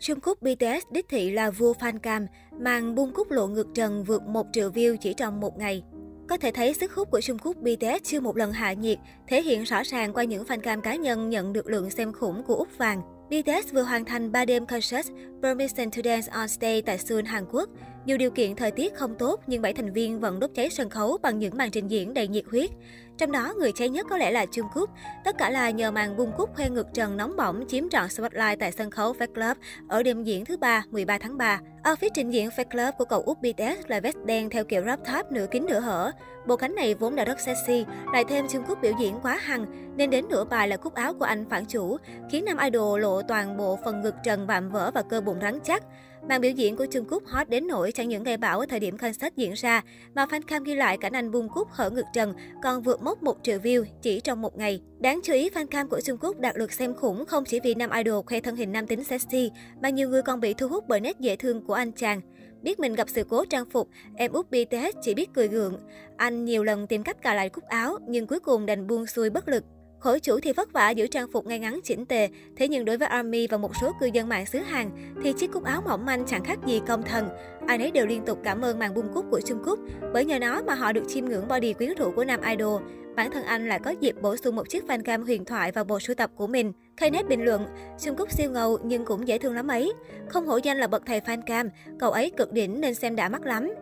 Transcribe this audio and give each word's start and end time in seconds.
Jungkook 0.00 0.34
BTS 0.40 0.86
đích 0.90 1.08
thị 1.08 1.30
là 1.30 1.50
vua 1.50 1.72
fan 1.72 1.98
cam, 1.98 2.26
màn 2.60 2.94
bung 2.94 3.12
cúc 3.12 3.30
lộ 3.30 3.46
ngược 3.46 3.66
trần 3.74 4.04
vượt 4.04 4.22
1 4.22 4.46
triệu 4.52 4.70
view 4.70 4.96
chỉ 4.96 5.14
trong 5.14 5.40
một 5.40 5.58
ngày. 5.58 5.82
Có 6.28 6.36
thể 6.36 6.50
thấy 6.50 6.74
sức 6.74 6.94
hút 6.94 7.10
của 7.10 7.18
Jungkook 7.18 7.54
BTS 7.54 8.04
chưa 8.04 8.20
một 8.20 8.36
lần 8.36 8.52
hạ 8.52 8.72
nhiệt, 8.72 8.98
thể 9.28 9.42
hiện 9.42 9.62
rõ 9.62 9.82
ràng 9.84 10.12
qua 10.12 10.24
những 10.24 10.44
fan 10.44 10.60
cam 10.60 10.80
cá 10.80 10.94
nhân 10.94 11.30
nhận 11.30 11.52
được 11.52 11.66
lượng 11.66 11.90
xem 11.90 12.12
khủng 12.12 12.42
của 12.42 12.54
Úc 12.54 12.78
Vàng. 12.78 13.02
BTS 13.28 13.72
vừa 13.72 13.82
hoàn 13.82 14.04
thành 14.04 14.32
3 14.32 14.44
đêm 14.44 14.66
concert 14.66 15.08
Permission 15.42 15.90
to 15.90 16.02
Dance 16.04 16.28
on 16.32 16.48
Stage 16.48 16.80
tại 16.80 16.98
Seoul, 16.98 17.24
Hàn 17.24 17.44
Quốc. 17.52 17.68
Dù 18.06 18.16
điều 18.16 18.30
kiện 18.30 18.56
thời 18.56 18.70
tiết 18.70 18.94
không 18.94 19.14
tốt, 19.14 19.40
nhưng 19.46 19.62
bảy 19.62 19.72
thành 19.72 19.92
viên 19.92 20.20
vẫn 20.20 20.40
đốt 20.40 20.50
cháy 20.54 20.70
sân 20.70 20.90
khấu 20.90 21.18
bằng 21.22 21.38
những 21.38 21.56
màn 21.56 21.70
trình 21.70 21.88
diễn 21.88 22.14
đầy 22.14 22.28
nhiệt 22.28 22.44
huyết. 22.50 22.70
Trong 23.18 23.32
đó, 23.32 23.54
người 23.58 23.72
cháy 23.72 23.88
nhất 23.88 24.06
có 24.10 24.18
lẽ 24.18 24.30
là 24.30 24.44
Jungkook. 24.44 24.86
Tất 25.24 25.38
cả 25.38 25.50
là 25.50 25.70
nhờ 25.70 25.90
màn 25.90 26.16
bung 26.16 26.32
cúc 26.36 26.50
khoe 26.54 26.68
ngực 26.68 26.86
trần 26.94 27.16
nóng 27.16 27.36
bỏng 27.36 27.64
chiếm 27.68 27.88
trọn 27.88 28.08
spotlight 28.08 28.58
tại 28.58 28.72
sân 28.72 28.90
khấu 28.90 29.12
Fake 29.12 29.34
Club 29.34 29.56
ở 29.88 30.02
đêm 30.02 30.24
diễn 30.24 30.44
thứ 30.44 30.56
ba, 30.56 30.84
13 30.90 31.18
tháng 31.18 31.38
3. 31.38 31.60
Outfit 31.84 32.10
trình 32.14 32.30
diễn 32.30 32.48
Fake 32.48 32.64
Club 32.64 32.94
của 32.98 33.04
cậu 33.04 33.22
út 33.22 33.38
BTS 33.38 33.86
là 33.88 34.00
vest 34.00 34.16
đen 34.24 34.50
theo 34.50 34.64
kiểu 34.64 34.82
wrap 34.82 34.96
top 34.96 35.32
nửa 35.32 35.46
kín 35.50 35.66
nửa 35.66 35.80
hở. 35.80 36.10
Bộ 36.46 36.56
cánh 36.56 36.74
này 36.74 36.94
vốn 36.94 37.16
đã 37.16 37.24
rất 37.24 37.40
sexy, 37.40 37.84
lại 38.12 38.24
thêm 38.28 38.46
Jungkook 38.46 38.80
biểu 38.82 38.92
diễn 39.00 39.14
quá 39.22 39.38
hăng, 39.42 39.66
nên 39.96 40.10
đến 40.10 40.24
nửa 40.28 40.44
bài 40.44 40.68
là 40.68 40.76
cúc 40.76 40.94
áo 40.94 41.14
của 41.14 41.24
anh 41.24 41.44
phản 41.50 41.64
chủ, 41.64 41.96
khiến 42.30 42.44
nam 42.44 42.58
idol 42.58 43.00
lộ 43.00 43.22
toàn 43.22 43.56
bộ 43.56 43.78
phần 43.84 44.00
ngực 44.00 44.14
trần 44.24 44.46
vạm 44.46 44.70
vỡ 44.70 44.90
và 44.94 45.02
cơ 45.02 45.20
bụng 45.20 45.38
rắn 45.42 45.58
chắc. 45.64 45.82
Màn 46.28 46.40
biểu 46.40 46.50
diễn 46.50 46.76
của 46.76 46.86
Trung 46.86 47.04
Quốc 47.10 47.22
hot 47.26 47.48
đến 47.48 47.66
nỗi 47.66 47.92
chẳng 47.92 48.08
những 48.08 48.22
gây 48.22 48.36
bão 48.36 48.60
ở 48.60 48.66
thời 48.66 48.80
điểm 48.80 48.98
concert 48.98 49.36
diễn 49.36 49.52
ra, 49.52 49.82
mà 50.14 50.24
fan 50.24 50.40
cam 50.46 50.64
ghi 50.64 50.74
lại 50.74 50.98
cảnh 50.98 51.12
anh 51.12 51.30
bung 51.30 51.48
cúc 51.48 51.68
hở 51.70 51.90
ngực 51.90 52.04
trần 52.14 52.34
còn 52.62 52.82
vượt 52.82 53.02
mốc 53.02 53.22
1 53.22 53.36
triệu 53.42 53.58
view 53.58 53.84
chỉ 54.02 54.20
trong 54.20 54.42
một 54.42 54.58
ngày. 54.58 54.80
Đáng 54.98 55.20
chú 55.24 55.32
ý, 55.32 55.50
fan 55.50 55.66
cam 55.66 55.88
của 55.88 56.00
Trung 56.00 56.18
Quốc 56.20 56.38
đạt 56.38 56.56
lượt 56.56 56.72
xem 56.72 56.94
khủng 56.94 57.26
không 57.26 57.44
chỉ 57.44 57.60
vì 57.60 57.74
nam 57.74 57.90
idol 57.90 58.24
khoe 58.26 58.40
thân 58.40 58.56
hình 58.56 58.72
nam 58.72 58.86
tính 58.86 59.04
sexy, 59.04 59.50
mà 59.82 59.88
nhiều 59.88 60.08
người 60.08 60.22
còn 60.22 60.40
bị 60.40 60.54
thu 60.54 60.68
hút 60.68 60.84
bởi 60.88 61.00
nét 61.00 61.20
dễ 61.20 61.36
thương 61.36 61.66
của 61.66 61.74
anh 61.74 61.92
chàng. 61.92 62.20
Biết 62.62 62.80
mình 62.80 62.94
gặp 62.94 63.08
sự 63.08 63.24
cố 63.28 63.44
trang 63.44 63.70
phục, 63.70 63.88
em 64.16 64.32
út 64.32 64.46
BTS 64.50 64.96
chỉ 65.02 65.14
biết 65.14 65.30
cười 65.34 65.48
gượng. 65.48 65.80
Anh 66.16 66.44
nhiều 66.44 66.64
lần 66.64 66.86
tìm 66.86 67.02
cách 67.02 67.22
cài 67.22 67.36
lại 67.36 67.48
cúc 67.48 67.64
áo, 67.64 67.98
nhưng 68.08 68.26
cuối 68.26 68.40
cùng 68.40 68.66
đành 68.66 68.86
buông 68.86 69.06
xuôi 69.06 69.30
bất 69.30 69.48
lực. 69.48 69.64
Khổ 69.98 70.18
chủ 70.18 70.40
thì 70.42 70.52
vất 70.52 70.72
vả 70.72 70.90
giữ 70.90 71.06
trang 71.06 71.28
phục 71.32 71.46
ngay 71.46 71.58
ngắn 71.58 71.80
chỉnh 71.84 72.06
tề, 72.06 72.28
thế 72.56 72.68
nhưng 72.68 72.84
đối 72.84 72.96
với 72.96 73.08
ARMY 73.08 73.46
và 73.46 73.56
một 73.56 73.76
số 73.80 73.92
cư 74.00 74.06
dân 74.06 74.28
mạng 74.28 74.46
xứ 74.46 74.58
Hàn 74.58 74.90
thì 75.22 75.32
chiếc 75.32 75.52
cúc 75.52 75.64
áo 75.64 75.82
mỏng 75.86 76.06
manh 76.06 76.24
chẳng 76.26 76.44
khác 76.44 76.58
gì 76.66 76.80
công 76.86 77.02
thần. 77.02 77.28
Ai 77.66 77.78
nấy 77.78 77.90
đều 77.90 78.06
liên 78.06 78.22
tục 78.24 78.38
cảm 78.44 78.60
ơn 78.60 78.78
màn 78.78 78.94
bung 78.94 79.08
cúc 79.14 79.24
của 79.30 79.40
Trung 79.40 79.62
Quốc, 79.66 79.78
bởi 80.12 80.24
nhờ 80.24 80.38
nó 80.38 80.62
mà 80.62 80.74
họ 80.74 80.92
được 80.92 81.02
chiêm 81.08 81.24
ngưỡng 81.24 81.48
body 81.48 81.72
quyến 81.72 81.94
rũ 81.98 82.10
của 82.16 82.24
nam 82.24 82.40
idol. 82.42 82.82
Bản 83.16 83.30
thân 83.30 83.44
anh 83.44 83.68
lại 83.68 83.78
có 83.78 83.90
dịp 83.90 84.16
bổ 84.22 84.36
sung 84.36 84.56
một 84.56 84.68
chiếc 84.68 84.84
fan 84.84 85.02
cam 85.02 85.22
huyền 85.22 85.44
thoại 85.44 85.72
vào 85.72 85.84
bộ 85.84 86.00
sưu 86.00 86.14
tập 86.14 86.30
của 86.36 86.46
mình. 86.46 86.72
Knet 86.98 87.28
bình 87.28 87.44
luận, 87.44 87.66
Trung 88.00 88.16
Quốc 88.18 88.30
siêu 88.30 88.50
ngầu 88.50 88.78
nhưng 88.84 89.04
cũng 89.04 89.28
dễ 89.28 89.38
thương 89.38 89.54
lắm 89.54 89.68
ấy. 89.68 89.92
Không 90.28 90.46
hổ 90.46 90.56
danh 90.56 90.78
là 90.78 90.86
bậc 90.86 91.06
thầy 91.06 91.20
fan 91.20 91.42
cam, 91.46 91.68
cậu 91.98 92.10
ấy 92.10 92.30
cực 92.36 92.52
đỉnh 92.52 92.80
nên 92.80 92.94
xem 92.94 93.16
đã 93.16 93.28
mắt 93.28 93.46
lắm. 93.46 93.72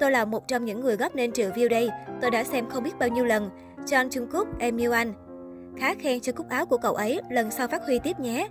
Tôi 0.00 0.10
là 0.10 0.24
một 0.24 0.48
trong 0.48 0.64
những 0.64 0.80
người 0.80 0.96
góp 0.96 1.16
nên 1.16 1.32
triệu 1.32 1.50
view 1.50 1.68
đây. 1.68 1.90
Tôi 2.20 2.30
đã 2.30 2.44
xem 2.44 2.68
không 2.70 2.82
biết 2.82 2.98
bao 2.98 3.08
nhiêu 3.08 3.24
lần. 3.24 3.50
John 3.86 4.08
Trung 4.10 4.26
Quốc, 4.32 4.48
em 4.58 4.76
yêu 4.76 4.92
anh. 4.92 5.23
Khá 5.76 5.94
khen 5.94 6.20
cho 6.20 6.32
cúc 6.32 6.48
áo 6.48 6.66
của 6.66 6.78
cậu 6.78 6.94
ấy, 6.94 7.20
lần 7.30 7.50
sau 7.50 7.68
phát 7.68 7.82
huy 7.86 7.98
tiếp 7.98 8.20
nhé. 8.20 8.48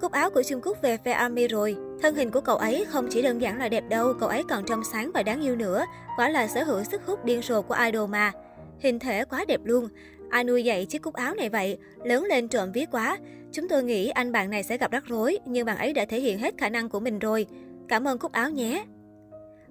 Cúc 0.00 0.12
áo 0.12 0.30
của 0.30 0.42
Trung 0.42 0.60
Quốc 0.64 0.82
về 0.82 0.98
Fair 1.04 1.14
Army 1.14 1.48
rồi. 1.48 1.76
Thân 2.02 2.14
hình 2.14 2.30
của 2.30 2.40
cậu 2.40 2.56
ấy 2.56 2.84
không 2.88 3.08
chỉ 3.10 3.22
đơn 3.22 3.40
giản 3.40 3.58
là 3.58 3.68
đẹp 3.68 3.84
đâu, 3.88 4.14
cậu 4.20 4.28
ấy 4.28 4.42
còn 4.48 4.64
trong 4.66 4.84
sáng 4.92 5.10
và 5.14 5.22
đáng 5.22 5.42
yêu 5.42 5.56
nữa. 5.56 5.84
Quả 6.16 6.28
là 6.28 6.46
sở 6.46 6.64
hữu 6.64 6.84
sức 6.84 7.00
hút 7.06 7.24
điên 7.24 7.42
rồ 7.42 7.62
của 7.62 7.76
idol 7.86 8.10
mà. 8.10 8.32
Hình 8.80 8.98
thể 8.98 9.24
quá 9.24 9.44
đẹp 9.48 9.60
luôn. 9.64 9.88
Ai 10.30 10.44
nuôi 10.44 10.64
dạy 10.64 10.86
chiếc 10.86 11.02
cúc 11.02 11.14
áo 11.14 11.34
này 11.34 11.48
vậy? 11.48 11.78
Lớn 12.04 12.24
lên 12.24 12.48
trộm 12.48 12.72
vía 12.72 12.84
quá. 12.92 13.18
Chúng 13.52 13.68
tôi 13.68 13.82
nghĩ 13.82 14.08
anh 14.08 14.32
bạn 14.32 14.50
này 14.50 14.62
sẽ 14.62 14.78
gặp 14.78 14.90
rắc 14.90 15.04
rối, 15.06 15.38
nhưng 15.46 15.66
bạn 15.66 15.76
ấy 15.76 15.92
đã 15.92 16.04
thể 16.04 16.20
hiện 16.20 16.38
hết 16.38 16.54
khả 16.58 16.68
năng 16.68 16.88
của 16.88 17.00
mình 17.00 17.18
rồi. 17.18 17.46
Cảm 17.88 18.08
ơn 18.08 18.18
cúc 18.18 18.32
áo 18.32 18.50
nhé. 18.50 18.84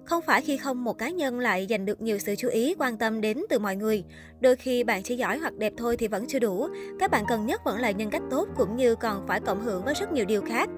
Không 0.04 0.22
phải 0.22 0.42
khi 0.42 0.56
không 0.56 0.84
một 0.84 0.98
cá 0.98 1.08
nhân 1.08 1.38
lại 1.38 1.66
giành 1.70 1.86
được 1.86 2.02
nhiều 2.02 2.18
sự 2.18 2.34
chú 2.38 2.48
ý, 2.48 2.74
quan 2.78 2.98
tâm 2.98 3.20
đến 3.20 3.44
từ 3.48 3.58
mọi 3.58 3.76
người. 3.76 4.04
Đôi 4.40 4.56
khi 4.56 4.84
bạn 4.84 5.02
chỉ 5.02 5.16
giỏi 5.16 5.38
hoặc 5.38 5.54
đẹp 5.58 5.72
thôi 5.76 5.96
thì 5.96 6.08
vẫn 6.08 6.26
chưa 6.26 6.38
đủ. 6.38 6.68
Các 7.00 7.10
bạn 7.10 7.24
cần 7.28 7.46
nhất 7.46 7.60
vẫn 7.64 7.78
là 7.78 7.90
nhân 7.90 8.10
cách 8.10 8.22
tốt 8.30 8.48
cũng 8.56 8.76
như 8.76 8.94
còn 8.94 9.24
phải 9.28 9.40
cộng 9.40 9.64
hưởng 9.64 9.84
với 9.84 9.94
rất 9.94 10.12
nhiều 10.12 10.24
điều 10.24 10.42
khác. 10.42 10.68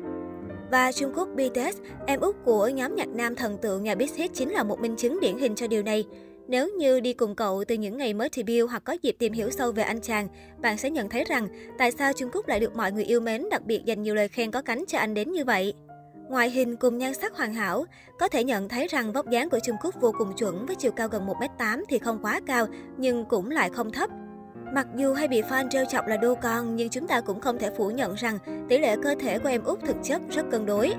Và 0.70 0.92
Trung 0.92 1.12
Quốc 1.16 1.28
BTS, 1.34 1.76
em 2.06 2.20
út 2.20 2.36
của 2.44 2.68
nhóm 2.68 2.94
nhạc 2.94 3.08
nam 3.08 3.36
thần 3.36 3.58
tượng 3.62 3.82
nhà 3.82 3.94
Big 3.94 4.08
Hit 4.16 4.30
chính 4.34 4.50
là 4.50 4.62
một 4.62 4.80
minh 4.80 4.96
chứng 4.96 5.20
điển 5.20 5.38
hình 5.38 5.54
cho 5.54 5.66
điều 5.66 5.82
này. 5.82 6.04
Nếu 6.48 6.68
như 6.68 7.00
đi 7.00 7.12
cùng 7.12 7.34
cậu 7.34 7.64
từ 7.68 7.74
những 7.74 7.98
ngày 7.98 8.14
mới 8.14 8.28
debut 8.32 8.70
hoặc 8.70 8.82
có 8.84 8.96
dịp 9.02 9.16
tìm 9.18 9.32
hiểu 9.32 9.50
sâu 9.50 9.72
về 9.72 9.82
anh 9.82 10.00
chàng, 10.00 10.28
bạn 10.58 10.78
sẽ 10.78 10.90
nhận 10.90 11.08
thấy 11.08 11.24
rằng 11.24 11.48
tại 11.78 11.92
sao 11.92 12.12
Trung 12.12 12.30
Quốc 12.32 12.48
lại 12.48 12.60
được 12.60 12.76
mọi 12.76 12.92
người 12.92 13.04
yêu 13.04 13.20
mến, 13.20 13.48
đặc 13.50 13.62
biệt 13.66 13.84
dành 13.84 14.02
nhiều 14.02 14.14
lời 14.14 14.28
khen 14.28 14.50
có 14.50 14.62
cánh 14.62 14.84
cho 14.88 14.98
anh 14.98 15.14
đến 15.14 15.32
như 15.32 15.44
vậy. 15.44 15.74
Ngoại 16.28 16.50
hình 16.50 16.76
cùng 16.76 16.98
nhan 16.98 17.14
sắc 17.14 17.36
hoàn 17.36 17.54
hảo, 17.54 17.84
có 18.18 18.28
thể 18.28 18.44
nhận 18.44 18.68
thấy 18.68 18.86
rằng 18.86 19.12
vóc 19.12 19.30
dáng 19.30 19.50
của 19.50 19.58
Trung 19.64 19.76
Quốc 19.82 19.94
vô 20.00 20.12
cùng 20.18 20.32
chuẩn 20.36 20.66
với 20.66 20.76
chiều 20.76 20.92
cao 20.92 21.08
gần 21.08 21.26
1m8 21.26 21.84
thì 21.88 21.98
không 21.98 22.18
quá 22.22 22.40
cao, 22.46 22.66
nhưng 22.96 23.24
cũng 23.24 23.50
lại 23.50 23.70
không 23.70 23.92
thấp. 23.92 24.10
Mặc 24.74 24.86
dù 24.96 25.14
hay 25.14 25.28
bị 25.28 25.42
fan 25.42 25.68
trêu 25.68 25.84
chọc 25.84 26.06
là 26.06 26.16
đô 26.16 26.34
con, 26.34 26.76
nhưng 26.76 26.88
chúng 26.88 27.06
ta 27.06 27.20
cũng 27.20 27.40
không 27.40 27.58
thể 27.58 27.70
phủ 27.76 27.90
nhận 27.90 28.14
rằng 28.14 28.38
tỷ 28.68 28.78
lệ 28.78 28.96
cơ 29.02 29.14
thể 29.20 29.38
của 29.38 29.48
em 29.48 29.64
út 29.64 29.80
thực 29.86 29.96
chất 30.02 30.22
rất 30.30 30.46
cân 30.50 30.66
đối. 30.66 30.92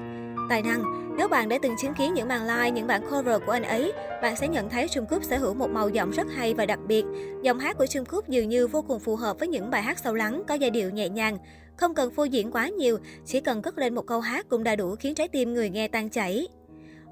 Tài 0.50 0.62
năng, 0.62 1.07
nếu 1.18 1.28
bạn 1.28 1.50
đã 1.50 1.58
từng 1.62 1.76
chứng 1.78 1.94
kiến 1.94 2.14
những 2.14 2.28
màn 2.28 2.44
live, 2.44 2.72
những 2.72 2.88
bản 2.88 3.02
cover 3.12 3.42
của 3.46 3.52
anh 3.52 3.64
ấy, 3.64 3.94
bạn 4.22 4.36
sẽ 4.36 4.48
nhận 4.48 4.70
thấy 4.70 4.88
Trung 4.88 5.06
Cúc 5.06 5.24
sở 5.24 5.38
hữu 5.38 5.54
một 5.54 5.70
màu 5.70 5.90
giọng 5.90 6.12
rất 6.12 6.28
hay 6.36 6.54
và 6.54 6.66
đặc 6.66 6.80
biệt. 6.88 7.06
Giọng 7.44 7.60
hát 7.60 7.78
của 7.78 7.86
Trung 7.86 8.06
Cúc 8.06 8.30
dường 8.30 8.50
như 8.50 8.68
vô 8.68 8.82
cùng 8.82 9.00
phù 9.00 9.16
hợp 9.16 9.40
với 9.40 9.48
những 9.48 9.70
bài 9.70 9.82
hát 9.82 10.00
sâu 10.00 10.14
lắng, 10.14 10.44
có 10.48 10.56
giai 10.56 10.70
điệu 10.70 10.90
nhẹ 10.90 11.10
nhàng. 11.10 11.38
Không 11.76 11.94
cần 11.94 12.12
phô 12.12 12.24
diễn 12.24 12.52
quá 12.52 12.68
nhiều, 12.68 12.98
chỉ 13.26 13.40
cần 13.40 13.62
cất 13.62 13.78
lên 13.78 13.96
một 13.96 14.08
câu 14.08 14.20
hát 14.20 14.46
cũng 14.50 14.64
đã 14.64 14.76
đủ 14.76 14.96
khiến 14.96 15.16
trái 15.16 15.28
tim 15.28 15.54
người 15.54 15.70
nghe 15.70 15.88
tan 15.88 16.10
chảy. 16.10 16.48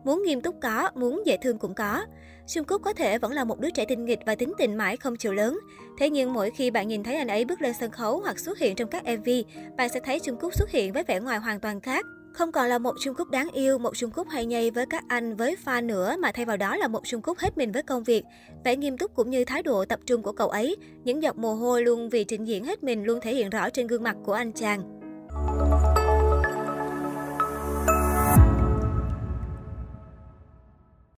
Muốn 0.04 0.24
nghiêm 0.24 0.42
túc 0.42 0.56
có, 0.62 0.90
muốn 0.96 1.24
dễ 1.26 1.38
thương 1.38 1.58
cũng 1.58 1.74
có. 1.74 2.06
Trung 2.48 2.66
Cúc 2.66 2.82
có 2.82 2.94
thể 2.94 3.18
vẫn 3.18 3.32
là 3.32 3.44
một 3.44 3.60
đứa 3.60 3.70
trẻ 3.70 3.86
tinh 3.86 4.06
nghịch 4.06 4.20
và 4.26 4.36
tính 4.36 4.54
tình 4.58 4.76
mãi 4.76 4.98
không 4.98 5.18
chịu 5.18 5.34
lớn. 5.34 5.60
Thế 6.00 6.10
nhưng 6.10 6.34
mỗi 6.34 6.52
khi 6.52 6.72
bạn 6.72 6.88
nhìn 6.88 7.04
thấy 7.04 7.16
anh 7.16 7.28
ấy 7.28 7.46
bước 7.46 7.62
lên 7.62 7.74
sân 7.80 7.92
khấu 7.92 8.20
hoặc 8.20 8.40
xuất 8.40 8.60
hiện 8.60 8.76
trong 8.76 8.90
các 8.90 9.04
MV, 9.04 9.30
bạn 9.78 9.90
sẽ 9.90 10.00
thấy 10.00 10.20
Trung 10.20 10.38
Cúc 10.38 10.54
xuất 10.54 10.70
hiện 10.70 10.94
với 10.94 11.04
vẻ 11.04 11.20
ngoài 11.20 11.38
hoàn 11.40 11.60
toàn 11.60 11.82
khác. 11.82 12.06
Không 12.36 12.52
còn 12.52 12.70
là 12.70 12.78
một 12.78 12.96
Trung 13.00 13.16
Quốc 13.18 13.30
đáng 13.30 13.50
yêu, 13.52 13.78
một 13.78 13.98
Trung 13.98 14.12
Quốc 14.16 14.30
hay 14.30 14.46
nhây 14.46 14.72
với 14.72 14.86
các 14.86 15.04
anh, 15.08 15.36
với 15.36 15.56
fan 15.66 15.86
nữa, 15.86 16.16
mà 16.20 16.32
thay 16.32 16.46
vào 16.46 16.58
đó 16.58 16.76
là 16.76 16.88
một 16.88 17.02
Trung 17.06 17.22
Quốc 17.22 17.38
hết 17.38 17.58
mình 17.58 17.72
với 17.72 17.84
công 17.84 18.04
việc. 18.04 18.24
Vẻ 18.64 18.76
nghiêm 18.76 18.98
túc 18.98 19.16
cũng 19.16 19.30
như 19.30 19.46
thái 19.46 19.64
độ 19.64 19.86
tập 19.86 20.00
trung 20.06 20.22
của 20.22 20.32
cậu 20.32 20.50
ấy, 20.50 20.76
những 21.04 21.24
giọt 21.24 21.38
mồ 21.38 21.54
hôi 21.54 21.84
luôn 21.84 22.10
vì 22.10 22.24
trình 22.24 22.46
diễn 22.46 22.64
hết 22.64 22.84
mình 22.84 23.04
luôn 23.04 23.20
thể 23.22 23.36
hiện 23.36 23.50
rõ 23.50 23.70
trên 23.70 23.88
gương 23.88 24.04
mặt 24.04 24.16
của 24.26 24.34
anh 24.34 24.52
chàng. 24.52 24.95